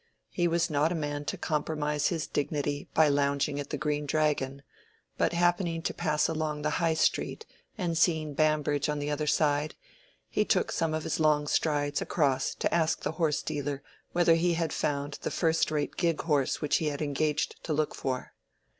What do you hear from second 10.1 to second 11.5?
he took some of his long